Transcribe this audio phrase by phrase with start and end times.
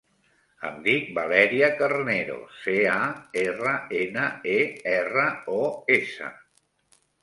[0.69, 3.05] Em dic Valèria Carneros: ce, a,
[3.45, 4.27] erra, ena,
[4.59, 4.59] e,
[4.99, 5.31] erra,
[5.63, 5.65] o,
[6.03, 6.37] essa.